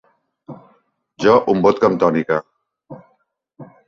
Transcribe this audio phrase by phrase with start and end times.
[1.25, 2.39] Jo un vodka amb tònica.